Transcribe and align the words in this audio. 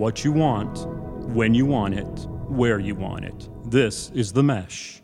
what 0.00 0.24
you 0.24 0.32
want, 0.32 0.86
when 1.34 1.52
you 1.52 1.66
want 1.66 1.92
it, 1.92 2.26
where 2.48 2.78
you 2.78 2.94
want 2.94 3.22
it. 3.22 3.50
This 3.70 4.10
is 4.14 4.32
The 4.32 4.42
Mesh. 4.42 5.02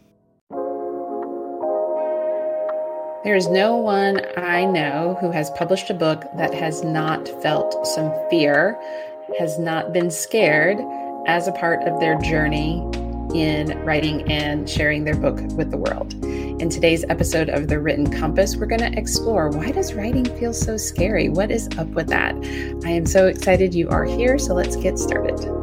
There 3.22 3.36
is 3.36 3.46
no 3.48 3.76
one 3.76 4.22
I 4.38 4.64
know 4.64 5.18
who 5.20 5.30
has 5.32 5.50
published 5.50 5.90
a 5.90 5.94
book 5.94 6.24
that 6.38 6.54
has 6.54 6.82
not 6.82 7.28
felt 7.42 7.86
some 7.86 8.10
fear, 8.30 8.80
has 9.38 9.58
not 9.58 9.92
been 9.92 10.10
scared 10.10 10.78
as 11.26 11.46
a 11.46 11.52
part 11.52 11.82
of 11.86 12.00
their 12.00 12.18
journey 12.20 12.82
in 13.36 13.78
writing 13.84 14.30
and 14.30 14.68
sharing 14.68 15.04
their 15.04 15.16
book 15.16 15.40
with 15.52 15.70
the 15.70 15.76
world. 15.76 16.14
In 16.24 16.70
today's 16.70 17.04
episode 17.08 17.48
of 17.48 17.68
The 17.68 17.78
Written 17.78 18.10
Compass, 18.10 18.56
we're 18.56 18.66
going 18.66 18.80
to 18.80 18.98
explore 18.98 19.50
why 19.50 19.70
does 19.70 19.92
writing 19.92 20.24
feel 20.38 20.54
so 20.54 20.76
scary? 20.76 21.28
What 21.28 21.50
is 21.50 21.68
up 21.76 21.88
with 21.88 22.08
that? 22.08 22.34
I 22.84 22.90
am 22.90 23.04
so 23.06 23.26
excited 23.26 23.74
you 23.74 23.88
are 23.90 24.04
here, 24.04 24.38
so 24.38 24.54
let's 24.54 24.76
get 24.76 24.98
started. 24.98 25.55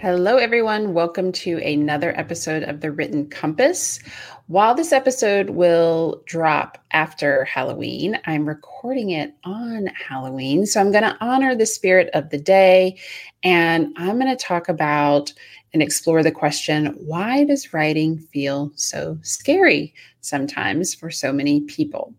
Hello, 0.00 0.38
everyone. 0.38 0.94
Welcome 0.94 1.30
to 1.32 1.58
another 1.58 2.18
episode 2.18 2.62
of 2.62 2.80
The 2.80 2.90
Written 2.90 3.28
Compass. 3.28 4.00
While 4.46 4.74
this 4.74 4.92
episode 4.92 5.50
will 5.50 6.22
drop 6.24 6.78
after 6.92 7.44
Halloween, 7.44 8.18
I'm 8.24 8.48
recording 8.48 9.10
it 9.10 9.34
on 9.44 9.88
Halloween. 9.88 10.64
So 10.64 10.80
I'm 10.80 10.90
going 10.90 11.04
to 11.04 11.18
honor 11.20 11.54
the 11.54 11.66
spirit 11.66 12.08
of 12.14 12.30
the 12.30 12.38
day 12.38 12.98
and 13.42 13.92
I'm 13.98 14.18
going 14.18 14.34
to 14.34 14.42
talk 14.42 14.70
about 14.70 15.34
and 15.74 15.82
explore 15.82 16.22
the 16.22 16.32
question 16.32 16.96
why 17.04 17.44
does 17.44 17.74
writing 17.74 18.16
feel 18.16 18.72
so 18.76 19.18
scary 19.20 19.92
sometimes 20.22 20.94
for 20.94 21.10
so 21.10 21.30
many 21.30 21.60
people? 21.60 22.14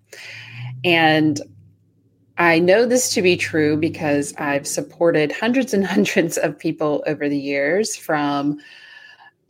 And 0.83 1.41
I 2.41 2.57
know 2.57 2.87
this 2.87 3.13
to 3.13 3.21
be 3.21 3.37
true 3.37 3.77
because 3.77 4.33
I've 4.39 4.65
supported 4.65 5.31
hundreds 5.31 5.75
and 5.75 5.85
hundreds 5.95 6.39
of 6.39 6.57
people 6.57 7.03
over 7.05 7.29
the 7.29 7.37
years 7.37 7.95
from 7.95 8.57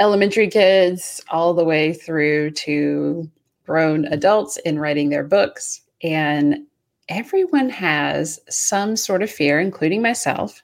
elementary 0.01 0.49
kids 0.49 1.21
all 1.29 1.53
the 1.53 1.63
way 1.63 1.93
through 1.93 2.51
to 2.51 3.31
grown 3.65 4.03
adults 4.07 4.57
in 4.57 4.77
writing 4.77 5.07
their 5.07 5.23
books. 5.23 5.79
And 6.03 6.65
everyone 7.07 7.69
has 7.69 8.41
some 8.49 8.97
sort 8.97 9.23
of 9.23 9.31
fear, 9.31 9.61
including 9.61 10.01
myself, 10.01 10.61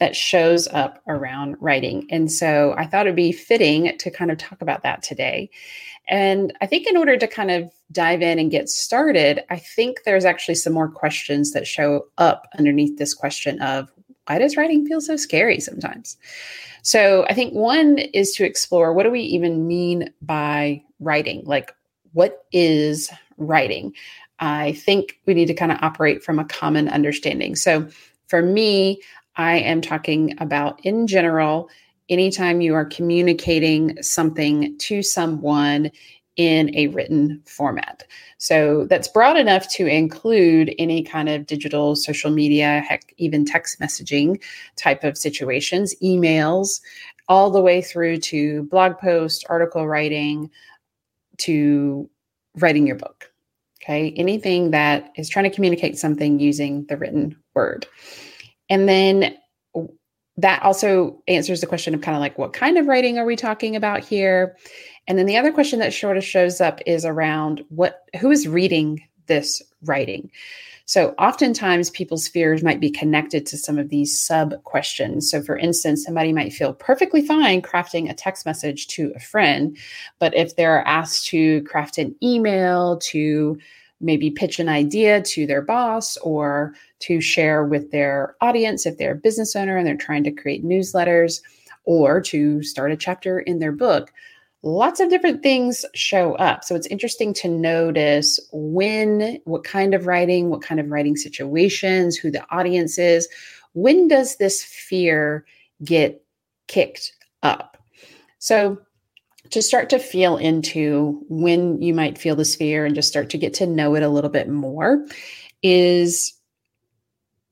that 0.00 0.14
shows 0.14 0.68
up 0.68 1.02
around 1.08 1.56
writing. 1.60 2.06
And 2.10 2.30
so 2.30 2.74
I 2.76 2.84
thought 2.86 3.06
it'd 3.06 3.16
be 3.16 3.32
fitting 3.32 3.96
to 3.96 4.10
kind 4.10 4.30
of 4.30 4.36
talk 4.36 4.60
about 4.60 4.82
that 4.82 5.02
today. 5.02 5.48
And 6.10 6.52
I 6.60 6.66
think 6.66 6.86
in 6.88 6.96
order 6.96 7.16
to 7.16 7.26
kind 7.26 7.50
of 7.52 7.70
dive 7.92 8.20
in 8.20 8.38
and 8.38 8.50
get 8.50 8.68
started, 8.68 9.42
I 9.48 9.56
think 9.56 10.02
there's 10.04 10.24
actually 10.24 10.56
some 10.56 10.72
more 10.72 10.88
questions 10.88 11.52
that 11.52 11.66
show 11.66 12.06
up 12.18 12.48
underneath 12.58 12.98
this 12.98 13.14
question 13.14 13.62
of 13.62 13.90
why 14.26 14.38
does 14.38 14.56
writing 14.56 14.86
feel 14.86 15.00
so 15.00 15.16
scary 15.16 15.60
sometimes? 15.60 16.16
So 16.82 17.24
I 17.28 17.34
think 17.34 17.54
one 17.54 17.98
is 17.98 18.32
to 18.34 18.44
explore 18.44 18.92
what 18.92 19.04
do 19.04 19.10
we 19.10 19.20
even 19.20 19.66
mean 19.66 20.12
by 20.20 20.82
writing? 20.98 21.42
Like, 21.44 21.72
what 22.12 22.44
is 22.52 23.10
writing? 23.38 23.94
I 24.40 24.72
think 24.72 25.18
we 25.26 25.34
need 25.34 25.46
to 25.46 25.54
kind 25.54 25.72
of 25.72 25.78
operate 25.80 26.22
from 26.24 26.38
a 26.38 26.44
common 26.44 26.88
understanding. 26.88 27.54
So 27.54 27.88
for 28.26 28.42
me, 28.42 29.00
I 29.36 29.58
am 29.58 29.80
talking 29.80 30.34
about 30.38 30.84
in 30.84 31.06
general, 31.06 31.70
anytime 32.10 32.60
you 32.60 32.74
are 32.74 32.84
communicating 32.84 34.00
something 34.02 34.76
to 34.78 35.02
someone 35.02 35.90
in 36.36 36.74
a 36.74 36.86
written 36.88 37.42
format. 37.44 38.04
So 38.38 38.86
that's 38.86 39.08
broad 39.08 39.36
enough 39.36 39.68
to 39.74 39.86
include 39.86 40.74
any 40.78 41.02
kind 41.02 41.28
of 41.28 41.46
digital 41.46 41.96
social 41.96 42.30
media, 42.30 42.82
heck, 42.88 43.12
even 43.18 43.44
text 43.44 43.78
messaging 43.80 44.40
type 44.76 45.04
of 45.04 45.18
situations, 45.18 45.94
emails, 46.02 46.80
all 47.28 47.50
the 47.50 47.60
way 47.60 47.82
through 47.82 48.18
to 48.18 48.64
blog 48.64 48.98
post, 48.98 49.44
article 49.48 49.86
writing, 49.86 50.50
to 51.38 52.08
writing 52.56 52.86
your 52.86 52.96
book. 52.96 53.30
Okay. 53.82 54.12
Anything 54.16 54.70
that 54.70 55.10
is 55.16 55.28
trying 55.28 55.48
to 55.48 55.54
communicate 55.54 55.98
something 55.98 56.38
using 56.38 56.84
the 56.86 56.96
written 56.96 57.36
word. 57.54 57.86
And 58.68 58.88
then 58.88 59.36
that 60.36 60.62
also 60.62 61.22
answers 61.28 61.60
the 61.60 61.66
question 61.66 61.94
of 61.94 62.00
kind 62.00 62.16
of 62.16 62.20
like 62.20 62.38
what 62.38 62.52
kind 62.52 62.78
of 62.78 62.86
writing 62.86 63.18
are 63.18 63.26
we 63.26 63.36
talking 63.36 63.76
about 63.76 64.04
here? 64.04 64.56
And 65.06 65.18
then 65.18 65.26
the 65.26 65.36
other 65.36 65.52
question 65.52 65.78
that 65.80 65.92
sort 65.92 66.16
of 66.16 66.24
shows 66.24 66.60
up 66.60 66.80
is 66.86 67.04
around 67.04 67.64
what 67.68 68.04
who 68.20 68.30
is 68.30 68.48
reading 68.48 69.02
this 69.26 69.62
writing? 69.82 70.30
So 70.90 71.14
oftentimes 71.18 71.90
people's 71.90 72.26
fears 72.26 72.64
might 72.64 72.80
be 72.80 72.90
connected 72.90 73.46
to 73.46 73.56
some 73.56 73.78
of 73.78 73.90
these 73.90 74.18
sub 74.18 74.60
questions. 74.64 75.30
So 75.30 75.40
for 75.40 75.56
instance, 75.56 76.04
somebody 76.04 76.32
might 76.32 76.52
feel 76.52 76.72
perfectly 76.72 77.24
fine 77.24 77.62
crafting 77.62 78.10
a 78.10 78.14
text 78.14 78.44
message 78.44 78.88
to 78.88 79.12
a 79.14 79.20
friend, 79.20 79.76
but 80.18 80.34
if 80.34 80.56
they're 80.56 80.84
asked 80.88 81.28
to 81.28 81.62
craft 81.62 81.98
an 81.98 82.16
email 82.22 82.98
to 83.04 83.56
maybe 84.00 84.30
pitch 84.30 84.58
an 84.58 84.68
idea 84.68 85.22
to 85.22 85.46
their 85.46 85.62
boss 85.62 86.16
or 86.18 86.74
to 87.00 87.20
share 87.20 87.64
with 87.64 87.90
their 87.90 88.36
audience 88.40 88.86
if 88.86 88.98
they're 88.98 89.12
a 89.12 89.16
business 89.16 89.56
owner 89.56 89.76
and 89.76 89.86
they're 89.86 89.96
trying 89.96 90.24
to 90.24 90.30
create 90.30 90.64
newsletters 90.64 91.40
or 91.84 92.20
to 92.20 92.62
start 92.62 92.92
a 92.92 92.96
chapter 92.96 93.40
in 93.40 93.58
their 93.58 93.72
book. 93.72 94.12
Lots 94.62 95.00
of 95.00 95.08
different 95.08 95.42
things 95.42 95.86
show 95.94 96.34
up. 96.34 96.64
So 96.64 96.74
it's 96.74 96.86
interesting 96.88 97.32
to 97.34 97.48
notice 97.48 98.38
when, 98.52 99.40
what 99.44 99.64
kind 99.64 99.94
of 99.94 100.06
writing, 100.06 100.50
what 100.50 100.62
kind 100.62 100.78
of 100.78 100.90
writing 100.90 101.16
situations, 101.16 102.16
who 102.16 102.30
the 102.30 102.44
audience 102.50 102.98
is. 102.98 103.26
When 103.72 104.06
does 104.06 104.36
this 104.36 104.62
fear 104.62 105.46
get 105.82 106.22
kicked 106.68 107.12
up? 107.42 107.78
So 108.38 108.78
to 109.50 109.62
start 109.62 109.90
to 109.90 109.98
feel 109.98 110.36
into 110.36 111.24
when 111.28 111.80
you 111.80 111.94
might 111.94 112.18
feel 112.18 112.36
this 112.36 112.54
fear 112.54 112.84
and 112.84 112.94
just 112.94 113.08
start 113.08 113.30
to 113.30 113.38
get 113.38 113.54
to 113.54 113.66
know 113.66 113.94
it 113.94 114.02
a 114.02 114.08
little 114.08 114.30
bit 114.30 114.48
more 114.48 115.06
is 115.62 116.34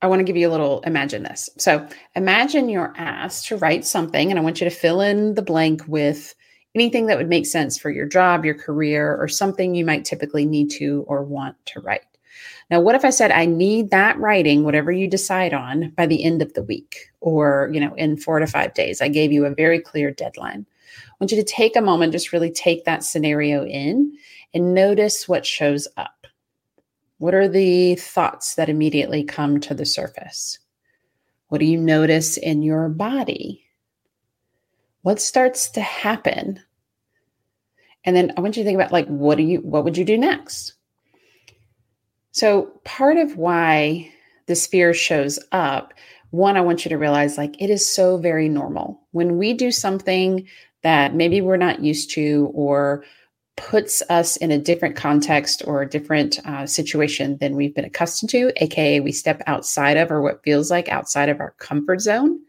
I 0.01 0.07
want 0.07 0.19
to 0.19 0.23
give 0.23 0.37
you 0.37 0.49
a 0.49 0.51
little 0.51 0.81
imagine 0.81 1.23
this. 1.23 1.49
So 1.57 1.85
imagine 2.15 2.69
you're 2.69 2.93
asked 2.97 3.47
to 3.47 3.57
write 3.57 3.85
something, 3.85 4.29
and 4.29 4.39
I 4.39 4.43
want 4.43 4.61
you 4.61 4.69
to 4.69 4.75
fill 4.75 5.01
in 5.01 5.35
the 5.35 5.41
blank 5.41 5.83
with 5.87 6.35
anything 6.75 7.07
that 7.07 7.17
would 7.17 7.29
make 7.29 7.45
sense 7.45 7.77
for 7.77 7.89
your 7.89 8.05
job, 8.05 8.45
your 8.45 8.55
career, 8.55 9.17
or 9.17 9.27
something 9.27 9.75
you 9.75 9.85
might 9.85 10.05
typically 10.05 10.45
need 10.45 10.69
to 10.71 11.03
or 11.07 11.23
want 11.23 11.55
to 11.65 11.81
write. 11.81 12.05
Now, 12.69 12.79
what 12.79 12.95
if 12.95 13.03
I 13.03 13.09
said 13.09 13.31
I 13.31 13.45
need 13.45 13.89
that 13.89 14.17
writing, 14.19 14.63
whatever 14.63 14.91
you 14.91 15.07
decide 15.07 15.53
on, 15.53 15.89
by 15.97 16.05
the 16.05 16.23
end 16.23 16.41
of 16.41 16.53
the 16.53 16.63
week 16.63 17.11
or, 17.19 17.69
you 17.73 17.79
know, 17.79 17.93
in 17.95 18.15
four 18.15 18.39
to 18.39 18.47
five 18.47 18.73
days? 18.73 19.01
I 19.01 19.07
gave 19.07 19.31
you 19.31 19.45
a 19.45 19.53
very 19.53 19.79
clear 19.79 20.11
deadline. 20.11 20.65
I 21.09 21.15
want 21.19 21.31
you 21.31 21.37
to 21.37 21.43
take 21.43 21.75
a 21.75 21.81
moment, 21.81 22.13
just 22.13 22.31
really 22.31 22.51
take 22.51 22.85
that 22.85 23.03
scenario 23.03 23.65
in 23.65 24.15
and 24.53 24.73
notice 24.73 25.27
what 25.27 25.45
shows 25.45 25.87
up. 25.97 26.18
What 27.19 27.35
are 27.35 27.49
the 27.49 27.95
thoughts 27.95 28.55
that 28.55 28.69
immediately 28.69 29.23
come 29.23 29.59
to 29.61 29.73
the 29.73 29.85
surface? 29.85 30.57
What 31.49 31.59
do 31.59 31.65
you 31.65 31.77
notice 31.77 32.37
in 32.37 32.63
your 32.63 32.87
body? 32.87 33.65
What 35.01 35.21
starts 35.21 35.69
to 35.71 35.81
happen? 35.81 36.61
And 38.05 38.15
then 38.15 38.31
I 38.37 38.41
want 38.41 38.55
you 38.55 38.63
to 38.63 38.67
think 38.67 38.77
about 38.77 38.93
like 38.93 39.07
what 39.07 39.37
do 39.37 39.43
you 39.43 39.59
what 39.59 39.83
would 39.83 39.97
you 39.97 40.05
do 40.05 40.17
next? 40.17 40.73
So 42.31 42.71
part 42.85 43.17
of 43.17 43.35
why 43.35 44.11
this 44.45 44.65
fear 44.65 44.93
shows 44.93 45.39
up, 45.51 45.93
one 46.29 46.55
I 46.55 46.61
want 46.61 46.85
you 46.85 46.89
to 46.89 46.97
realize 46.97 47.37
like 47.37 47.61
it 47.61 47.69
is 47.69 47.85
so 47.85 48.17
very 48.17 48.47
normal. 48.47 49.01
When 49.11 49.37
we 49.37 49.53
do 49.53 49.71
something 49.71 50.47
that 50.83 51.15
maybe 51.15 51.41
we're 51.41 51.57
not 51.57 51.81
used 51.81 52.11
to 52.11 52.49
or 52.53 53.03
puts 53.59 54.01
us 54.09 54.37
in 54.37 54.51
a 54.51 54.57
different 54.57 54.95
context 54.95 55.61
or 55.65 55.81
a 55.81 55.89
different 55.89 56.39
uh, 56.47 56.65
situation 56.65 57.37
than 57.39 57.55
we've 57.55 57.75
been 57.75 57.85
accustomed 57.85 58.29
to, 58.29 58.51
aka 58.63 58.99
we 58.99 59.11
step 59.11 59.41
outside 59.47 59.97
of 59.97 60.11
or 60.11 60.21
what 60.21 60.43
feels 60.43 60.71
like 60.71 60.89
outside 60.89 61.29
of 61.29 61.39
our 61.39 61.51
comfort 61.59 62.01
zone, 62.01 62.39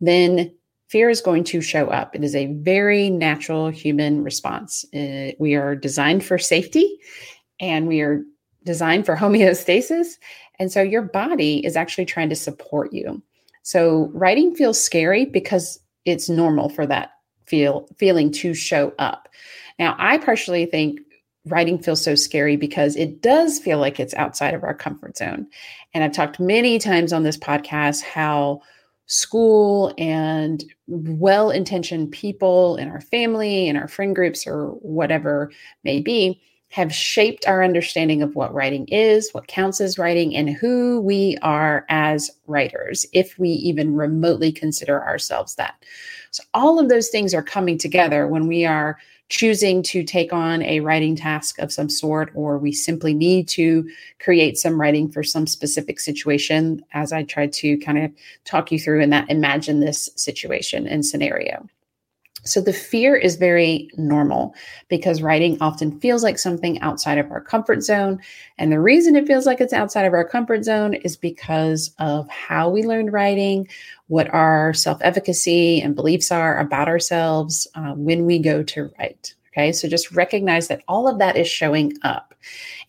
then 0.00 0.52
fear 0.88 1.08
is 1.08 1.20
going 1.20 1.44
to 1.44 1.60
show 1.60 1.86
up. 1.86 2.14
It 2.16 2.24
is 2.24 2.34
a 2.34 2.46
very 2.46 3.10
natural 3.10 3.68
human 3.70 4.24
response. 4.24 4.84
Uh, 4.92 5.32
we 5.38 5.54
are 5.54 5.76
designed 5.76 6.24
for 6.24 6.36
safety 6.36 6.98
and 7.60 7.86
we 7.86 8.00
are 8.00 8.22
designed 8.64 9.06
for 9.06 9.16
homeostasis. 9.24 10.18
And 10.58 10.70
so 10.72 10.82
your 10.82 11.02
body 11.02 11.64
is 11.64 11.76
actually 11.76 12.06
trying 12.06 12.28
to 12.28 12.36
support 12.36 12.92
you. 12.92 13.22
So 13.62 14.10
writing 14.12 14.54
feels 14.54 14.82
scary 14.82 15.26
because 15.26 15.78
it's 16.04 16.28
normal 16.28 16.68
for 16.68 16.86
that 16.86 17.12
feel 17.46 17.88
feeling 17.98 18.30
to 18.32 18.54
show 18.54 18.92
up. 18.98 19.28
Now, 19.80 19.96
I 19.98 20.18
partially 20.18 20.66
think 20.66 21.00
writing 21.46 21.78
feels 21.78 22.04
so 22.04 22.14
scary 22.14 22.56
because 22.56 22.96
it 22.96 23.22
does 23.22 23.58
feel 23.58 23.78
like 23.78 23.98
it's 23.98 24.12
outside 24.14 24.52
of 24.52 24.62
our 24.62 24.74
comfort 24.74 25.16
zone. 25.16 25.46
And 25.94 26.04
I've 26.04 26.12
talked 26.12 26.38
many 26.38 26.78
times 26.78 27.14
on 27.14 27.22
this 27.22 27.38
podcast 27.38 28.02
how 28.02 28.60
school 29.06 29.94
and 29.96 30.62
well 30.86 31.50
intentioned 31.50 32.12
people 32.12 32.76
in 32.76 32.88
our 32.88 33.00
family, 33.00 33.68
in 33.68 33.76
our 33.76 33.88
friend 33.88 34.14
groups, 34.14 34.46
or 34.46 34.66
whatever 34.82 35.50
may 35.82 35.98
be, 35.98 36.42
have 36.68 36.94
shaped 36.94 37.48
our 37.48 37.64
understanding 37.64 38.22
of 38.22 38.36
what 38.36 38.52
writing 38.52 38.86
is, 38.88 39.30
what 39.32 39.48
counts 39.48 39.80
as 39.80 39.98
writing, 39.98 40.36
and 40.36 40.50
who 40.50 41.00
we 41.00 41.38
are 41.40 41.86
as 41.88 42.30
writers, 42.46 43.06
if 43.14 43.36
we 43.38 43.48
even 43.48 43.96
remotely 43.96 44.52
consider 44.52 45.02
ourselves 45.02 45.54
that. 45.54 45.82
So, 46.30 46.44
all 46.52 46.78
of 46.78 46.90
those 46.90 47.08
things 47.08 47.32
are 47.32 47.42
coming 47.42 47.78
together 47.78 48.28
when 48.28 48.46
we 48.46 48.66
are 48.66 48.98
choosing 49.30 49.82
to 49.84 50.02
take 50.02 50.32
on 50.32 50.60
a 50.62 50.80
writing 50.80 51.16
task 51.16 51.58
of 51.60 51.72
some 51.72 51.88
sort, 51.88 52.30
or 52.34 52.58
we 52.58 52.72
simply 52.72 53.14
need 53.14 53.48
to 53.48 53.88
create 54.18 54.58
some 54.58 54.78
writing 54.78 55.10
for 55.10 55.22
some 55.22 55.46
specific 55.46 55.98
situation, 56.00 56.84
as 56.92 57.12
I 57.12 57.22
tried 57.22 57.52
to 57.54 57.78
kind 57.78 57.98
of 57.98 58.12
talk 58.44 58.70
you 58.70 58.78
through 58.78 59.00
in 59.00 59.10
that 59.10 59.30
imagine 59.30 59.80
this 59.80 60.10
situation 60.16 60.86
and 60.86 61.06
scenario. 61.06 61.66
So 62.44 62.60
the 62.60 62.72
fear 62.72 63.16
is 63.16 63.36
very 63.36 63.90
normal 63.96 64.54
because 64.88 65.22
writing 65.22 65.58
often 65.60 65.98
feels 66.00 66.22
like 66.22 66.38
something 66.38 66.80
outside 66.80 67.18
of 67.18 67.30
our 67.30 67.40
comfort 67.40 67.82
zone. 67.82 68.20
And 68.58 68.72
the 68.72 68.80
reason 68.80 69.16
it 69.16 69.26
feels 69.26 69.46
like 69.46 69.60
it's 69.60 69.72
outside 69.72 70.06
of 70.06 70.14
our 70.14 70.24
comfort 70.24 70.64
zone 70.64 70.94
is 70.94 71.16
because 71.16 71.94
of 71.98 72.28
how 72.28 72.68
we 72.68 72.82
learned 72.82 73.12
writing, 73.12 73.68
what 74.08 74.32
our 74.32 74.72
self 74.72 74.98
efficacy 75.02 75.80
and 75.80 75.94
beliefs 75.94 76.30
are 76.32 76.58
about 76.58 76.88
ourselves 76.88 77.68
uh, 77.74 77.92
when 77.92 78.24
we 78.26 78.38
go 78.38 78.62
to 78.62 78.90
write. 78.98 79.34
Okay, 79.52 79.72
so 79.72 79.88
just 79.88 80.12
recognize 80.12 80.68
that 80.68 80.82
all 80.86 81.08
of 81.08 81.18
that 81.18 81.36
is 81.36 81.48
showing 81.48 81.92
up. 82.02 82.34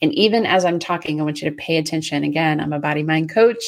And 0.02 0.14
even 0.14 0.46
as 0.46 0.64
I'm 0.64 0.78
talking, 0.78 1.20
I 1.20 1.24
want 1.24 1.42
you 1.42 1.50
to 1.50 1.56
pay 1.56 1.78
attention. 1.78 2.24
Again, 2.24 2.60
I'm 2.60 2.72
a 2.72 2.80
body 2.80 3.02
mind 3.02 3.32
coach. 3.32 3.64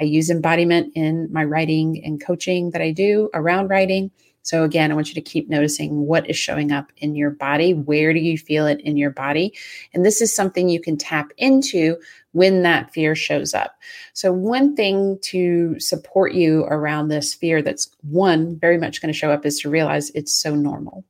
I 0.00 0.04
use 0.04 0.30
embodiment 0.30 0.92
in 0.94 1.28
my 1.32 1.44
writing 1.44 2.02
and 2.04 2.24
coaching 2.24 2.70
that 2.70 2.80
I 2.80 2.92
do 2.92 3.30
around 3.34 3.68
writing. 3.68 4.12
So, 4.46 4.62
again, 4.62 4.92
I 4.92 4.94
want 4.94 5.08
you 5.08 5.14
to 5.14 5.20
keep 5.20 5.48
noticing 5.48 6.06
what 6.06 6.30
is 6.30 6.36
showing 6.36 6.70
up 6.70 6.92
in 6.98 7.16
your 7.16 7.30
body. 7.30 7.74
Where 7.74 8.12
do 8.14 8.20
you 8.20 8.38
feel 8.38 8.64
it 8.68 8.80
in 8.80 8.96
your 8.96 9.10
body? 9.10 9.52
And 9.92 10.06
this 10.06 10.20
is 10.20 10.34
something 10.34 10.68
you 10.68 10.80
can 10.80 10.96
tap 10.96 11.32
into 11.36 11.96
when 12.30 12.62
that 12.62 12.92
fear 12.92 13.16
shows 13.16 13.54
up. 13.54 13.76
So, 14.12 14.32
one 14.32 14.76
thing 14.76 15.18
to 15.22 15.80
support 15.80 16.32
you 16.32 16.60
around 16.66 17.08
this 17.08 17.34
fear 17.34 17.60
that's 17.60 17.90
one 18.02 18.56
very 18.56 18.78
much 18.78 19.02
going 19.02 19.12
to 19.12 19.18
show 19.18 19.32
up 19.32 19.44
is 19.44 19.58
to 19.60 19.68
realize 19.68 20.10
it's 20.10 20.32
so 20.32 20.54
normal. 20.54 21.04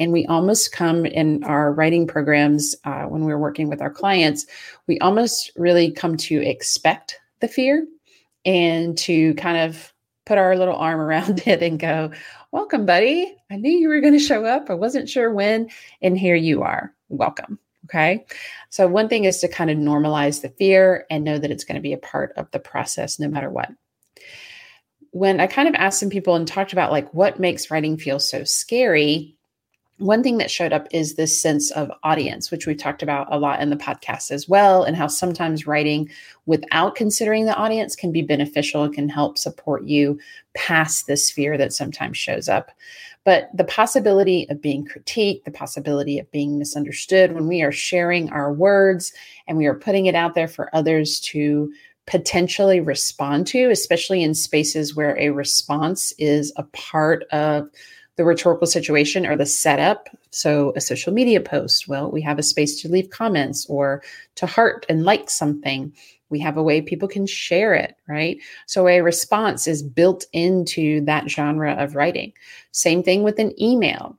And 0.00 0.10
we 0.10 0.24
almost 0.24 0.72
come 0.72 1.04
in 1.04 1.44
our 1.44 1.74
writing 1.74 2.06
programs 2.06 2.74
uh, 2.84 3.02
when 3.02 3.24
we're 3.24 3.36
working 3.36 3.68
with 3.68 3.82
our 3.82 3.90
clients, 3.90 4.46
we 4.86 4.98
almost 5.00 5.52
really 5.56 5.90
come 5.90 6.16
to 6.16 6.40
expect 6.40 7.20
the 7.40 7.48
fear 7.48 7.86
and 8.46 8.96
to 8.96 9.34
kind 9.34 9.58
of 9.58 9.92
put 10.28 10.38
our 10.38 10.56
little 10.56 10.76
arm 10.76 11.00
around 11.00 11.42
it 11.46 11.62
and 11.62 11.80
go, 11.80 12.12
Welcome, 12.52 12.86
buddy. 12.86 13.34
I 13.50 13.56
knew 13.56 13.70
you 13.70 13.88
were 13.88 14.00
going 14.00 14.12
to 14.12 14.18
show 14.18 14.44
up. 14.44 14.70
I 14.70 14.74
wasn't 14.74 15.08
sure 15.08 15.32
when. 15.32 15.70
And 16.00 16.16
here 16.16 16.36
you 16.36 16.62
are. 16.62 16.94
Welcome. 17.08 17.58
Okay. 17.86 18.26
So, 18.68 18.86
one 18.86 19.08
thing 19.08 19.24
is 19.24 19.38
to 19.40 19.48
kind 19.48 19.70
of 19.70 19.78
normalize 19.78 20.42
the 20.42 20.50
fear 20.50 21.06
and 21.10 21.24
know 21.24 21.38
that 21.38 21.50
it's 21.50 21.64
going 21.64 21.76
to 21.76 21.82
be 21.82 21.94
a 21.94 21.98
part 21.98 22.34
of 22.36 22.50
the 22.50 22.58
process 22.58 23.18
no 23.18 23.28
matter 23.28 23.50
what. 23.50 23.70
When 25.10 25.40
I 25.40 25.46
kind 25.46 25.68
of 25.68 25.74
asked 25.74 26.00
some 26.00 26.10
people 26.10 26.34
and 26.34 26.46
talked 26.46 26.74
about 26.74 26.92
like 26.92 27.12
what 27.14 27.40
makes 27.40 27.70
writing 27.70 27.96
feel 27.96 28.20
so 28.20 28.44
scary, 28.44 29.37
one 29.98 30.22
thing 30.22 30.38
that 30.38 30.50
showed 30.50 30.72
up 30.72 30.86
is 30.92 31.14
this 31.14 31.40
sense 31.40 31.70
of 31.72 31.90
audience, 32.04 32.50
which 32.50 32.66
we've 32.66 32.78
talked 32.78 33.02
about 33.02 33.26
a 33.30 33.38
lot 33.38 33.60
in 33.60 33.70
the 33.70 33.76
podcast 33.76 34.30
as 34.30 34.48
well, 34.48 34.84
and 34.84 34.96
how 34.96 35.08
sometimes 35.08 35.66
writing 35.66 36.08
without 36.46 36.94
considering 36.94 37.44
the 37.44 37.56
audience 37.56 37.96
can 37.96 38.12
be 38.12 38.22
beneficial 38.22 38.84
and 38.84 38.94
can 38.94 39.08
help 39.08 39.36
support 39.36 39.84
you 39.84 40.18
past 40.54 41.06
this 41.06 41.30
fear 41.30 41.58
that 41.58 41.72
sometimes 41.72 42.16
shows 42.16 42.48
up. 42.48 42.70
But 43.24 43.50
the 43.52 43.64
possibility 43.64 44.48
of 44.48 44.62
being 44.62 44.86
critiqued, 44.86 45.44
the 45.44 45.50
possibility 45.50 46.18
of 46.18 46.30
being 46.30 46.58
misunderstood 46.58 47.32
when 47.32 47.48
we 47.48 47.62
are 47.62 47.72
sharing 47.72 48.30
our 48.30 48.52
words 48.52 49.12
and 49.46 49.58
we 49.58 49.66
are 49.66 49.74
putting 49.74 50.06
it 50.06 50.14
out 50.14 50.34
there 50.34 50.48
for 50.48 50.74
others 50.74 51.20
to 51.20 51.72
potentially 52.06 52.80
respond 52.80 53.46
to, 53.48 53.68
especially 53.70 54.22
in 54.22 54.32
spaces 54.32 54.96
where 54.96 55.18
a 55.18 55.28
response 55.28 56.12
is 56.18 56.52
a 56.56 56.62
part 56.72 57.24
of 57.32 57.68
the 58.18 58.24
rhetorical 58.24 58.66
situation 58.66 59.24
or 59.24 59.36
the 59.36 59.46
setup. 59.46 60.08
So, 60.30 60.72
a 60.76 60.80
social 60.80 61.14
media 61.14 61.40
post, 61.40 61.88
well, 61.88 62.10
we 62.10 62.20
have 62.22 62.38
a 62.38 62.42
space 62.42 62.82
to 62.82 62.88
leave 62.88 63.10
comments 63.10 63.64
or 63.70 64.02
to 64.34 64.46
heart 64.46 64.84
and 64.88 65.04
like 65.04 65.30
something. 65.30 65.92
We 66.28 66.40
have 66.40 66.56
a 66.58 66.62
way 66.62 66.82
people 66.82 67.08
can 67.08 67.26
share 67.26 67.72
it, 67.74 67.94
right? 68.08 68.36
So, 68.66 68.88
a 68.88 69.00
response 69.00 69.68
is 69.68 69.84
built 69.84 70.26
into 70.32 71.00
that 71.06 71.30
genre 71.30 71.72
of 71.74 71.94
writing. 71.94 72.32
Same 72.72 73.04
thing 73.04 73.22
with 73.22 73.38
an 73.38 73.54
email. 73.62 74.18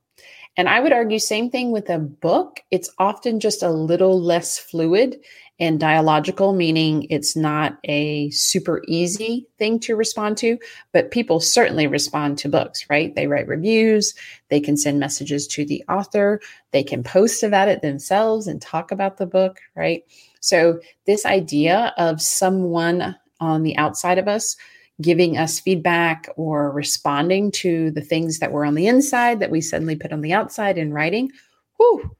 And 0.56 0.68
I 0.68 0.80
would 0.80 0.92
argue, 0.92 1.18
same 1.18 1.50
thing 1.50 1.70
with 1.70 1.90
a 1.90 1.98
book. 1.98 2.60
It's 2.70 2.90
often 2.98 3.38
just 3.38 3.62
a 3.62 3.70
little 3.70 4.20
less 4.20 4.58
fluid 4.58 5.20
and 5.60 5.78
dialogical, 5.78 6.54
meaning 6.54 7.06
it's 7.10 7.36
not 7.36 7.78
a 7.84 8.30
super 8.30 8.82
easy 8.88 9.46
thing 9.58 9.78
to 9.80 9.94
respond 9.94 10.38
to, 10.38 10.58
but 10.92 11.10
people 11.10 11.38
certainly 11.38 11.86
respond 11.86 12.38
to 12.38 12.48
books, 12.48 12.86
right? 12.88 13.14
They 13.14 13.26
write 13.26 13.46
reviews, 13.46 14.14
they 14.48 14.58
can 14.58 14.78
send 14.78 14.98
messages 14.98 15.46
to 15.48 15.66
the 15.66 15.84
author, 15.88 16.40
they 16.72 16.82
can 16.82 17.02
post 17.02 17.42
about 17.42 17.68
it 17.68 17.82
themselves 17.82 18.46
and 18.46 18.60
talk 18.60 18.90
about 18.90 19.18
the 19.18 19.26
book, 19.26 19.60
right? 19.76 20.02
So, 20.40 20.80
this 21.06 21.26
idea 21.26 21.92
of 21.98 22.22
someone 22.22 23.14
on 23.38 23.62
the 23.62 23.76
outside 23.76 24.18
of 24.18 24.28
us 24.28 24.56
giving 25.02 25.36
us 25.36 25.60
feedback 25.60 26.28
or 26.36 26.70
responding 26.70 27.50
to 27.50 27.90
the 27.90 28.02
things 28.02 28.38
that 28.38 28.52
were 28.52 28.64
on 28.64 28.74
the 28.74 28.86
inside 28.86 29.40
that 29.40 29.50
we 29.50 29.60
suddenly 29.60 29.96
put 29.96 30.12
on 30.12 30.20
the 30.20 30.32
outside 30.32 30.76
in 30.76 30.92
writing, 30.92 31.30
whew, 31.76 32.16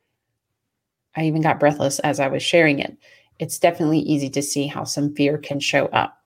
I 1.17 1.25
even 1.25 1.43
got 1.43 1.61
breathless 1.61 1.99
as 1.99 2.21
I 2.21 2.29
was 2.29 2.43
sharing 2.43 2.79
it 2.79 2.97
it's 3.41 3.59
definitely 3.59 4.01
easy 4.01 4.29
to 4.31 4.43
see 4.43 4.67
how 4.67 4.85
some 4.85 5.15
fear 5.15 5.39
can 5.39 5.59
show 5.59 5.87
up. 5.87 6.23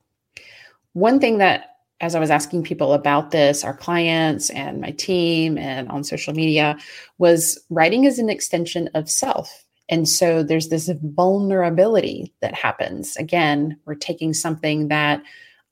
One 0.92 1.20
thing 1.20 1.38
that, 1.38 1.76
as 2.00 2.14
I 2.14 2.20
was 2.20 2.30
asking 2.30 2.64
people 2.64 2.92
about 2.92 3.30
this, 3.30 3.64
our 3.64 3.76
clients 3.76 4.50
and 4.50 4.80
my 4.80 4.90
team 4.90 5.56
and 5.56 5.88
on 5.88 6.02
social 6.02 6.34
media, 6.34 6.76
was 7.18 7.58
writing 7.70 8.04
is 8.04 8.18
an 8.18 8.28
extension 8.28 8.90
of 8.94 9.08
self. 9.08 9.64
And 9.88 10.08
so 10.08 10.42
there's 10.42 10.68
this 10.68 10.90
vulnerability 11.02 12.34
that 12.40 12.54
happens. 12.54 13.16
Again, 13.16 13.78
we're 13.84 13.94
taking 13.94 14.34
something 14.34 14.88
that 14.88 15.22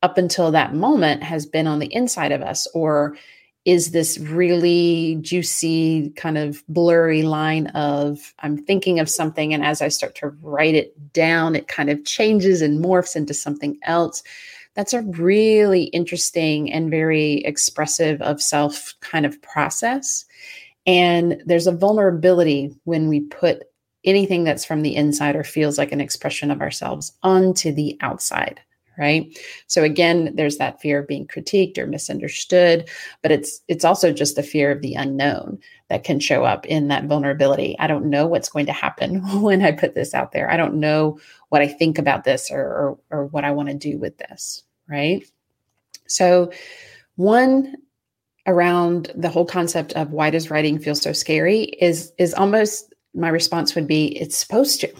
up 0.02 0.18
until 0.18 0.52
that 0.52 0.74
moment 0.74 1.22
has 1.22 1.44
been 1.44 1.66
on 1.66 1.80
the 1.80 1.92
inside 1.92 2.32
of 2.32 2.42
us 2.42 2.68
or 2.74 3.16
is 3.64 3.92
this 3.92 4.18
really 4.18 5.18
juicy, 5.20 6.10
kind 6.16 6.36
of 6.36 6.64
blurry 6.68 7.22
line 7.22 7.68
of 7.68 8.34
I'm 8.40 8.58
thinking 8.58 8.98
of 8.98 9.08
something, 9.08 9.54
and 9.54 9.64
as 9.64 9.80
I 9.80 9.88
start 9.88 10.14
to 10.16 10.28
write 10.42 10.74
it 10.74 11.12
down, 11.12 11.54
it 11.54 11.68
kind 11.68 11.88
of 11.88 12.04
changes 12.04 12.60
and 12.60 12.84
morphs 12.84 13.14
into 13.14 13.34
something 13.34 13.78
else. 13.82 14.22
That's 14.74 14.94
a 14.94 15.02
really 15.02 15.84
interesting 15.84 16.72
and 16.72 16.90
very 16.90 17.34
expressive 17.44 18.20
of 18.22 18.42
self 18.42 18.94
kind 19.00 19.24
of 19.24 19.40
process. 19.42 20.24
And 20.86 21.40
there's 21.46 21.68
a 21.68 21.72
vulnerability 21.72 22.74
when 22.84 23.08
we 23.08 23.20
put 23.20 23.62
anything 24.04 24.42
that's 24.42 24.64
from 24.64 24.82
the 24.82 24.96
inside 24.96 25.36
or 25.36 25.44
feels 25.44 25.78
like 25.78 25.92
an 25.92 26.00
expression 26.00 26.50
of 26.50 26.60
ourselves 26.60 27.12
onto 27.22 27.70
the 27.70 27.96
outside 28.00 28.60
right? 28.98 29.36
So 29.66 29.82
again 29.82 30.32
there's 30.34 30.58
that 30.58 30.80
fear 30.80 31.00
of 31.00 31.08
being 31.08 31.26
critiqued 31.26 31.78
or 31.78 31.86
misunderstood 31.86 32.88
but 33.22 33.32
it's 33.32 33.60
it's 33.68 33.84
also 33.84 34.12
just 34.12 34.36
the 34.36 34.42
fear 34.42 34.70
of 34.70 34.82
the 34.82 34.94
unknown 34.94 35.58
that 35.88 36.04
can 36.04 36.20
show 36.20 36.44
up 36.44 36.66
in 36.66 36.88
that 36.88 37.04
vulnerability. 37.04 37.76
I 37.78 37.86
don't 37.86 38.06
know 38.06 38.26
what's 38.26 38.48
going 38.48 38.66
to 38.66 38.72
happen 38.72 39.20
when 39.42 39.62
i 39.62 39.72
put 39.72 39.94
this 39.94 40.14
out 40.14 40.32
there. 40.32 40.50
I 40.50 40.56
don't 40.56 40.74
know 40.74 41.18
what 41.48 41.62
i 41.62 41.68
think 41.68 41.98
about 41.98 42.24
this 42.24 42.50
or 42.50 42.60
or, 42.60 42.98
or 43.10 43.26
what 43.26 43.44
i 43.44 43.50
want 43.50 43.68
to 43.68 43.74
do 43.74 43.98
with 43.98 44.16
this 44.18 44.64
right? 44.88 45.24
So 46.06 46.52
one 47.16 47.74
around 48.46 49.10
the 49.14 49.28
whole 49.28 49.46
concept 49.46 49.92
of 49.94 50.10
why 50.10 50.30
does 50.30 50.50
writing 50.50 50.78
feel 50.78 50.94
so 50.94 51.12
scary 51.12 51.62
is 51.80 52.12
is 52.18 52.34
almost 52.34 52.92
my 53.14 53.28
response 53.28 53.74
would 53.74 53.86
be 53.86 54.18
it's 54.20 54.36
supposed 54.36 54.80
to 54.80 54.92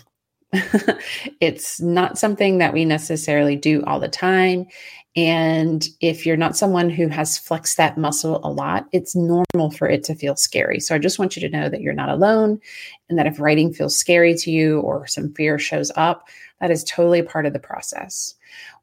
it's 1.41 1.81
not 1.81 2.19
something 2.19 2.59
that 2.59 2.73
we 2.73 2.85
necessarily 2.85 3.57
do 3.57 3.83
all 3.85 4.01
the 4.01 4.09
time. 4.09 4.67
And 5.15 5.87
if 6.01 6.25
you're 6.25 6.39
not 6.39 6.57
someone 6.57 6.89
who 6.89 7.09
has 7.09 7.37
flexed 7.37 7.77
that 7.77 7.99
muscle 7.99 8.41
a 8.43 8.51
lot, 8.51 8.87
it's 8.93 9.15
normal 9.15 9.71
for 9.71 9.89
it 9.89 10.05
to 10.05 10.15
feel 10.15 10.37
scary. 10.37 10.81
So 10.81 10.95
I 10.95 10.99
just 10.99 11.19
want 11.19 11.37
you 11.37 11.47
to 11.47 11.55
know 11.55 11.69
that 11.69 11.83
you're 11.83 11.93
not 11.93 12.09
alone 12.09 12.61
and 13.09 13.19
that 13.19 13.27
if 13.27 13.39
writing 13.39 13.75
feels 13.75 13.97
scary 13.97 14.35
to 14.37 14.51
you 14.51 14.81
or 14.81 15.07
some 15.07 15.33
fear 15.35 15.59
shows 15.59 15.93
up, 15.97 16.29
that 16.61 16.71
is 16.71 16.85
totally 16.85 17.23
part 17.23 17.45
of 17.45 17.53
the 17.53 17.59
process. 17.59 18.35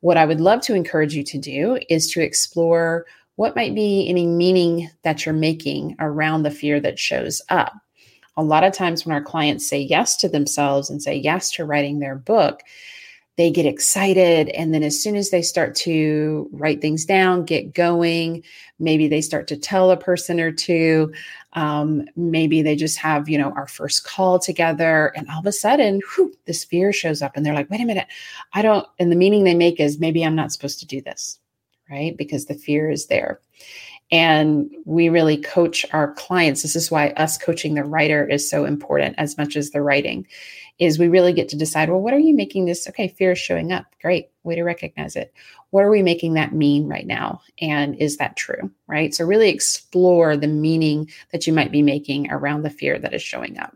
What 0.02 0.18
I 0.18 0.26
would 0.26 0.42
love 0.42 0.62
to 0.62 0.76
encourage 0.76 1.16
you 1.16 1.24
to 1.24 1.38
do 1.40 1.80
is 1.90 2.12
to 2.12 2.22
explore 2.22 3.06
what 3.36 3.56
might 3.56 3.74
be 3.74 4.08
any 4.08 4.28
meaning 4.28 4.90
that 5.04 5.26
you're 5.26 5.34
making 5.34 5.96
around 6.00 6.44
the 6.44 6.52
fear 6.52 6.80
that 6.82 7.00
shows 7.00 7.42
up 7.50 7.74
a 8.40 8.44
lot 8.44 8.64
of 8.64 8.74
times 8.74 9.06
when 9.06 9.14
our 9.14 9.22
clients 9.22 9.68
say 9.68 9.80
yes 9.80 10.16
to 10.18 10.30
themselves 10.30 10.90
and 10.90 11.04
say 11.04 11.16
yes 11.16 11.52
to 11.52 11.66
writing 11.66 12.00
their 12.00 12.16
book, 12.16 12.62
they 13.36 13.52
get 13.52 13.66
excited. 13.66 14.50
And 14.50 14.74
then 14.74 14.84
as 14.84 15.02
soon 15.02 15.16
as 15.16 15.30
they 15.30 15.42
start 15.42 15.76
to 15.76 16.50
write 16.52 16.82
things 16.82 17.06
down, 17.06 17.46
get 17.46 17.74
going, 17.74 18.44
maybe 18.80 19.08
they 19.08 19.22
start 19.22 19.48
to 19.48 19.58
tell 19.58 19.92
a 19.92 19.98
person 19.98 20.40
or 20.40 20.52
two. 20.52 21.14
Um, 21.54 22.06
maybe 22.16 22.62
they 22.62 22.76
just 22.76 22.98
have, 22.98 23.28
you 23.28 23.38
know, 23.38 23.52
our 23.52 23.68
first 23.68 24.06
call 24.06 24.40
together, 24.40 25.12
and 25.16 25.28
all 25.30 25.40
of 25.40 25.46
a 25.46 25.52
sudden, 25.52 26.00
whew, 26.16 26.34
this 26.46 26.64
fear 26.64 26.94
shows 26.94 27.22
up, 27.22 27.36
and 27.36 27.46
they're 27.46 27.56
like, 27.56 27.70
wait 27.70 27.82
a 27.82 27.86
minute, 27.86 28.08
I 28.54 28.62
don't, 28.62 28.86
and 29.00 29.12
the 29.12 29.16
meaning 29.16 29.44
they 29.44 29.56
make 29.56 29.80
is 29.80 30.00
maybe 30.00 30.24
I'm 30.24 30.36
not 30.36 30.52
supposed 30.52 30.80
to 30.80 30.86
do 30.86 31.02
this, 31.02 31.40
right? 31.90 32.16
Because 32.16 32.46
the 32.46 32.54
fear 32.54 32.90
is 32.90 33.08
there. 33.08 33.40
And 34.12 34.72
we 34.86 35.10
really 35.10 35.38
coach 35.38 35.86
our 35.94 36.14
clients. 36.14 36.64
This 36.64 36.76
is 36.76 36.90
why 36.90 37.10
us 37.10 37.38
coaching 37.38 37.76
the 37.76 37.84
writer 37.84 38.28
is 38.28 38.50
so 38.50 38.66
important 38.66 39.16
as 39.18 39.38
much 39.38 39.56
as 39.56 39.70
the 39.70 39.82
writing 39.82 40.26
is 40.80 40.98
we 40.98 41.10
really 41.10 41.34
get 41.34 41.50
to 41.50 41.58
decide, 41.58 41.90
well, 41.90 42.00
what 42.00 42.14
are 42.14 42.20
you 42.20 42.34
making 42.34 42.66
this? 42.66 42.88
Okay, 42.88 43.10
fear 43.10 43.34
is 43.34 43.38
showing 43.38 43.72
up. 43.72 43.86
Great. 44.02 44.30
Way 44.44 44.56
to 44.56 44.64
recognize 44.64 45.16
it. 45.16 45.34
What 45.72 45.84
are 45.84 45.90
we 45.90 46.02
making 46.02 46.34
that 46.34 46.54
mean 46.54 46.88
right 46.88 47.06
now? 47.06 47.42
And 47.62 47.96
is 47.98 48.18
that 48.18 48.38
true? 48.38 48.72
Right. 48.88 49.14
So 49.14 49.26
really 49.26 49.50
explore 49.50 50.38
the 50.38 50.48
meaning 50.48 51.12
that 51.32 51.46
you 51.46 51.54
might 51.54 51.72
be 51.72 51.82
making 51.82 52.32
around 52.32 52.64
the 52.64 52.70
fear 52.70 52.98
that 52.98 53.14
is 53.14 53.22
showing 53.22 53.60
up. 53.60 53.76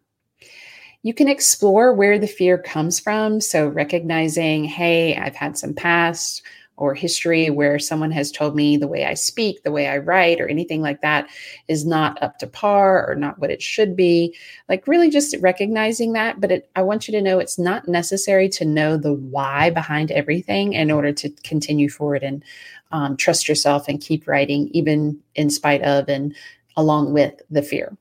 You 1.03 1.13
can 1.13 1.27
explore 1.27 1.93
where 1.93 2.17
the 2.17 2.27
fear 2.27 2.57
comes 2.57 3.01
from. 3.01 3.41
So 3.41 3.67
recognizing, 3.67 4.63
hey, 4.63 5.17
I've 5.17 5.35
had 5.35 5.57
some 5.57 5.73
past 5.73 6.41
or 6.77 6.95
history 6.95 7.49
where 7.49 7.77
someone 7.77 8.11
has 8.11 8.31
told 8.31 8.55
me 8.55 8.77
the 8.77 8.87
way 8.87 9.05
I 9.05 9.13
speak, 9.13 9.63
the 9.63 9.71
way 9.71 9.87
I 9.87 9.97
write, 9.97 10.41
or 10.41 10.47
anything 10.47 10.81
like 10.81 11.01
that 11.01 11.27
is 11.67 11.85
not 11.85 12.21
up 12.21 12.39
to 12.39 12.47
par 12.47 13.09
or 13.09 13.15
not 13.15 13.39
what 13.39 13.51
it 13.51 13.61
should 13.61 13.95
be. 13.95 14.35
Like, 14.67 14.87
really 14.87 15.09
just 15.09 15.35
recognizing 15.39 16.13
that. 16.13 16.41
But 16.41 16.51
it, 16.51 16.69
I 16.75 16.81
want 16.81 17.07
you 17.07 17.11
to 17.13 17.21
know 17.21 17.39
it's 17.39 17.59
not 17.59 17.87
necessary 17.87 18.49
to 18.49 18.65
know 18.65 18.97
the 18.97 19.13
why 19.13 19.69
behind 19.69 20.11
everything 20.11 20.73
in 20.73 20.89
order 20.89 21.11
to 21.13 21.29
continue 21.43 21.89
forward 21.89 22.23
and 22.23 22.43
um, 22.91 23.17
trust 23.17 23.47
yourself 23.47 23.87
and 23.87 24.01
keep 24.01 24.27
writing, 24.27 24.69
even 24.73 25.19
in 25.35 25.49
spite 25.49 25.83
of 25.83 26.09
and 26.09 26.35
along 26.75 27.13
with 27.13 27.39
the 27.51 27.61
fear 27.61 27.95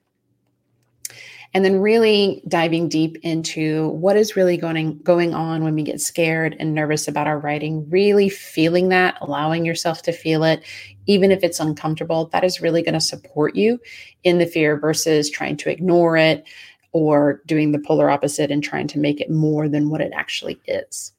and 1.55 1.65
then 1.65 1.81
really 1.81 2.43
diving 2.49 2.89
deep 2.89 3.19
into 3.23 3.89
what 3.89 4.17
is 4.17 4.37
really 4.37 4.57
going 4.57 4.99
going 4.99 5.35
on 5.35 5.63
when 5.63 5.75
we 5.75 5.83
get 5.83 6.01
scared 6.01 6.57
and 6.59 6.75
nervous 6.75 7.09
about 7.09 7.27
our 7.27 7.39
writing 7.39 7.89
really 7.91 8.29
feeling 8.29 8.89
that 8.89 9.17
allowing 9.21 9.65
yourself 9.65 10.03
to 10.03 10.13
feel 10.13 10.45
it 10.45 10.63
even 11.07 11.31
if 11.31 11.43
it's 11.43 11.61
uncomfortable 11.61 12.27
that 12.33 12.45
is 12.45 12.61
really 12.61 12.83
going 12.83 12.95
to 12.95 13.01
support 13.01 13.55
you 13.55 13.79
in 14.25 14.39
the 14.39 14.47
fear 14.47 14.79
versus 14.79 15.31
trying 15.31 15.57
to 15.57 15.71
ignore 15.71 16.17
it 16.17 16.45
or 16.93 17.41
doing 17.47 17.73
the 17.73 17.79
polar 17.79 18.11
opposite 18.11 18.51
and 18.51 18.63
trying 18.63 18.87
to 18.87 18.99
make 18.99 19.21
it 19.21 19.31
more 19.31 19.69
than 19.69 19.89
what 19.89 20.01
it 20.01 20.13
actually 20.15 20.61
is. 20.67 21.13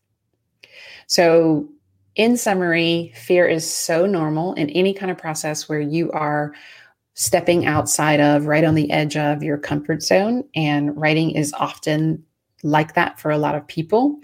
So 1.07 1.67
in 2.15 2.37
summary 2.37 3.11
fear 3.15 3.47
is 3.47 3.69
so 3.69 4.05
normal 4.05 4.53
in 4.53 4.69
any 4.69 4.93
kind 4.93 5.11
of 5.11 5.17
process 5.17 5.67
where 5.67 5.81
you 5.81 6.11
are 6.11 6.53
stepping 7.15 7.65
outside 7.65 8.19
of, 8.19 8.45
right 8.45 8.63
on 8.63 8.75
the 8.75 8.89
edge 8.91 9.15
of 9.15 9.43
your 9.43 9.57
comfort 9.57 10.01
zone. 10.01 10.43
And 10.55 10.95
writing 10.99 11.31
is 11.31 11.53
often 11.53 12.23
like 12.63 12.95
that 12.95 13.19
for 13.19 13.29
a 13.29 13.37
lot 13.37 13.55
of 13.55 13.67
people. 13.67 14.19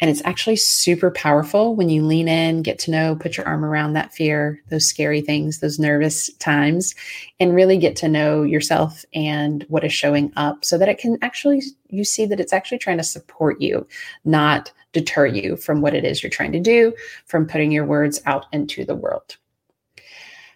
And 0.00 0.10
it's 0.10 0.22
actually 0.24 0.56
super 0.56 1.10
powerful 1.12 1.76
when 1.76 1.88
you 1.88 2.04
lean 2.04 2.26
in, 2.26 2.62
get 2.62 2.80
to 2.80 2.90
know, 2.90 3.14
put 3.14 3.36
your 3.36 3.46
arm 3.46 3.64
around 3.64 3.92
that 3.92 4.12
fear, 4.12 4.60
those 4.68 4.88
scary 4.88 5.20
things, 5.20 5.60
those 5.60 5.78
nervous 5.78 6.32
times, 6.38 6.94
and 7.38 7.54
really 7.54 7.78
get 7.78 7.94
to 7.96 8.08
know 8.08 8.42
yourself 8.42 9.04
and 9.14 9.64
what 9.68 9.84
is 9.84 9.92
showing 9.92 10.32
up 10.36 10.64
so 10.64 10.76
that 10.78 10.88
it 10.88 10.98
can 10.98 11.16
actually, 11.22 11.62
you 11.88 12.04
see 12.04 12.26
that 12.26 12.40
it's 12.40 12.52
actually 12.52 12.78
trying 12.78 12.98
to 12.98 13.04
support 13.04 13.60
you, 13.60 13.86
not 14.24 14.72
deter 14.92 15.26
you 15.26 15.56
from 15.56 15.80
what 15.80 15.94
it 15.94 16.04
is 16.04 16.22
you're 16.22 16.30
trying 16.30 16.52
to 16.52 16.60
do, 16.60 16.92
from 17.26 17.46
putting 17.46 17.70
your 17.70 17.86
words 17.86 18.20
out 18.26 18.46
into 18.52 18.84
the 18.84 18.96
world. 18.96 19.36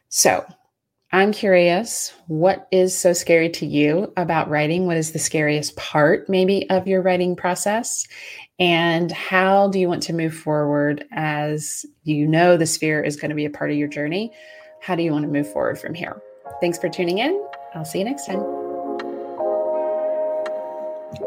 So, 0.08 0.44
I'm 1.10 1.32
curious, 1.32 2.12
what 2.26 2.68
is 2.70 2.96
so 2.96 3.14
scary 3.14 3.48
to 3.50 3.66
you 3.66 4.12
about 4.16 4.50
writing? 4.50 4.86
What 4.86 4.98
is 4.98 5.12
the 5.12 5.18
scariest 5.18 5.74
part, 5.76 6.28
maybe, 6.28 6.68
of 6.68 6.86
your 6.86 7.00
writing 7.00 7.34
process? 7.34 8.06
And 8.58 9.10
how 9.10 9.68
do 9.68 9.78
you 9.78 9.88
want 9.88 10.02
to 10.04 10.12
move 10.12 10.34
forward 10.34 11.06
as 11.12 11.86
you 12.02 12.26
know 12.26 12.58
the 12.58 12.66
sphere 12.66 13.02
is 13.02 13.16
going 13.16 13.30
to 13.30 13.34
be 13.34 13.46
a 13.46 13.50
part 13.50 13.70
of 13.70 13.76
your 13.76 13.88
journey? 13.88 14.32
How 14.82 14.96
do 14.96 15.02
you 15.02 15.12
want 15.12 15.22
to 15.22 15.30
move 15.30 15.50
forward 15.50 15.78
from 15.78 15.94
here? 15.94 16.20
Thanks 16.60 16.78
for 16.78 16.90
tuning 16.90 17.18
in. 17.18 17.42
I'll 17.74 17.86
see 17.86 18.00
you 18.00 18.04
next 18.04 18.26
time. 18.26 18.57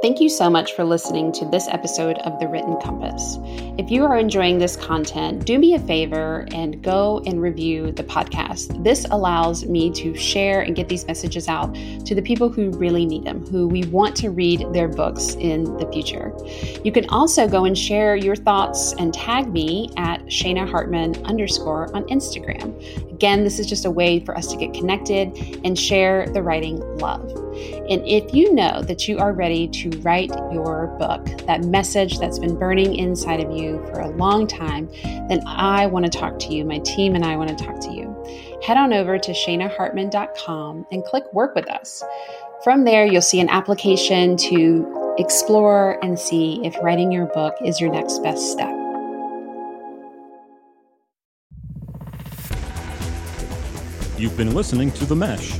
Thank 0.03 0.21
you 0.21 0.29
so 0.29 0.47
much 0.47 0.73
for 0.73 0.83
listening 0.83 1.31
to 1.33 1.45
this 1.45 1.67
episode 1.67 2.19
of 2.19 2.39
The 2.39 2.47
Written 2.47 2.77
Compass. 2.81 3.39
If 3.79 3.89
you 3.89 4.05
are 4.05 4.15
enjoying 4.15 4.59
this 4.59 4.75
content, 4.75 5.43
do 5.43 5.57
me 5.57 5.73
a 5.73 5.79
favor 5.79 6.47
and 6.53 6.83
go 6.83 7.23
and 7.25 7.41
review 7.41 7.91
the 7.91 8.03
podcast. 8.03 8.83
This 8.83 9.07
allows 9.09 9.65
me 9.65 9.89
to 9.93 10.15
share 10.15 10.61
and 10.61 10.75
get 10.75 10.87
these 10.87 11.07
messages 11.07 11.47
out 11.47 11.73
to 12.05 12.13
the 12.13 12.21
people 12.21 12.47
who 12.47 12.69
really 12.71 13.07
need 13.07 13.23
them, 13.23 13.43
who 13.47 13.67
we 13.67 13.83
want 13.85 14.15
to 14.17 14.29
read 14.29 14.67
their 14.71 14.87
books 14.87 15.33
in 15.39 15.63
the 15.77 15.89
future. 15.91 16.31
You 16.83 16.91
can 16.91 17.09
also 17.09 17.47
go 17.47 17.65
and 17.65 17.75
share 17.75 18.15
your 18.15 18.35
thoughts 18.35 18.93
and 18.99 19.11
tag 19.11 19.51
me 19.51 19.89
at 19.97 20.21
Shana 20.25 20.69
Hartman 20.69 21.25
underscore 21.25 21.95
on 21.95 22.03
Instagram. 22.03 23.11
Again, 23.11 23.43
this 23.43 23.57
is 23.57 23.65
just 23.65 23.85
a 23.85 23.91
way 23.91 24.19
for 24.19 24.37
us 24.37 24.45
to 24.51 24.57
get 24.57 24.75
connected 24.75 25.59
and 25.63 25.77
share 25.77 26.27
the 26.27 26.43
writing 26.43 26.79
love. 26.99 27.50
And 27.89 28.05
if 28.07 28.33
you 28.33 28.53
know 28.53 28.81
that 28.83 29.07
you 29.07 29.17
are 29.19 29.33
ready 29.33 29.67
to 29.67 29.89
write 29.99 30.31
your 30.51 30.87
book, 30.99 31.25
that 31.45 31.63
message 31.65 32.19
that's 32.19 32.39
been 32.39 32.57
burning 32.57 32.95
inside 32.95 33.39
of 33.39 33.51
you 33.51 33.83
for 33.87 33.99
a 33.99 34.09
long 34.09 34.47
time, 34.47 34.89
then 35.27 35.41
I 35.45 35.85
want 35.87 36.05
to 36.05 36.17
talk 36.17 36.39
to 36.39 36.53
you. 36.53 36.65
My 36.65 36.79
team 36.79 37.15
and 37.15 37.25
I 37.25 37.35
want 37.35 37.49
to 37.57 37.63
talk 37.63 37.79
to 37.81 37.93
you. 37.93 38.11
Head 38.63 38.77
on 38.77 38.93
over 38.93 39.17
to 39.17 39.31
shanahartman.com 39.31 40.85
and 40.91 41.03
click 41.03 41.31
work 41.33 41.55
with 41.55 41.69
us. 41.69 42.03
From 42.63 42.85
there, 42.85 43.05
you'll 43.05 43.21
see 43.21 43.39
an 43.39 43.49
application 43.49 44.37
to 44.37 45.15
explore 45.17 46.03
and 46.03 46.17
see 46.19 46.61
if 46.63 46.77
writing 46.83 47.11
your 47.11 47.25
book 47.25 47.55
is 47.65 47.81
your 47.81 47.91
next 47.91 48.21
best 48.21 48.51
step. 48.51 48.75
You've 54.17 54.37
been 54.37 54.53
listening 54.53 54.91
to 54.91 55.05
The 55.05 55.15
Mesh 55.15 55.59